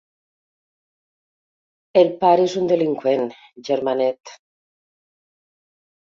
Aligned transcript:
El 2.01 2.09
pare 2.23 2.47
és 2.47 2.57
un 2.63 2.71
delinqüent, 2.73 3.29
germanet. 3.71 4.35